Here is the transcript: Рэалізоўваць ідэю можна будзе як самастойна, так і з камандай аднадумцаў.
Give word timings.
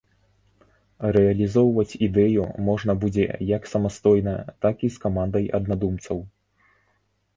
Рэалізоўваць 1.17 1.97
ідэю 2.07 2.47
можна 2.69 2.95
будзе 3.05 3.27
як 3.51 3.69
самастойна, 3.75 4.35
так 4.67 4.75
і 4.89 4.93
з 4.97 5.07
камандай 5.07 5.45
аднадумцаў. 5.59 6.17